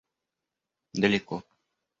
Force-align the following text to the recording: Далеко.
Далеко. 1.01 1.37